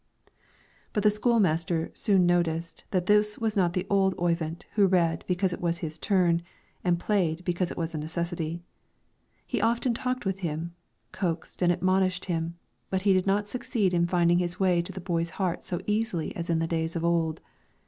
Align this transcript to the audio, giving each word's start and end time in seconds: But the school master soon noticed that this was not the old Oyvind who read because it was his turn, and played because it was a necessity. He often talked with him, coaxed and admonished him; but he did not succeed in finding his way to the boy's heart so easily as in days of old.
But 0.93 1.03
the 1.03 1.11
school 1.11 1.39
master 1.39 1.91
soon 1.93 2.25
noticed 2.25 2.85
that 2.89 3.05
this 3.05 3.37
was 3.37 3.55
not 3.55 3.73
the 3.73 3.85
old 3.87 4.15
Oyvind 4.17 4.65
who 4.73 4.87
read 4.87 5.23
because 5.27 5.53
it 5.53 5.61
was 5.61 5.77
his 5.85 5.99
turn, 5.99 6.41
and 6.83 6.99
played 6.99 7.43
because 7.45 7.69
it 7.69 7.77
was 7.77 7.93
a 7.93 7.99
necessity. 7.99 8.63
He 9.45 9.61
often 9.61 9.93
talked 9.93 10.25
with 10.25 10.39
him, 10.39 10.73
coaxed 11.11 11.61
and 11.61 11.71
admonished 11.71 12.25
him; 12.25 12.55
but 12.89 13.03
he 13.03 13.13
did 13.13 13.27
not 13.27 13.47
succeed 13.47 13.93
in 13.93 14.07
finding 14.07 14.39
his 14.39 14.59
way 14.59 14.81
to 14.81 14.91
the 14.91 14.99
boy's 15.01 15.29
heart 15.37 15.63
so 15.63 15.79
easily 15.85 16.35
as 16.35 16.49
in 16.49 16.57
days 16.57 16.95
of 16.95 17.05
old. 17.05 17.39